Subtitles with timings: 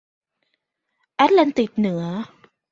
[1.15, 2.03] แอตแลนติกเหนือ